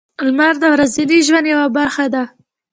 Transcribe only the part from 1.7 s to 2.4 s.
برخه ده.